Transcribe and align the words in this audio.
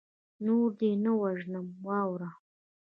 نور 0.45 0.67
دې 0.79 0.91
نه 1.03 1.11
وژنمه 1.21 1.71
واوره 1.85 2.29